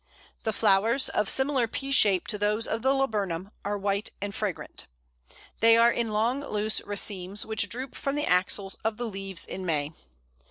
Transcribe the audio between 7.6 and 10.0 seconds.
droop from the axils of the leaves in May.